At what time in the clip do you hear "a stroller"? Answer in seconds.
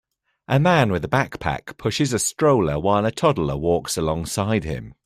2.11-2.79